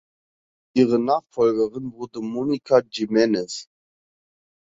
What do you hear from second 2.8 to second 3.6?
Jimenez.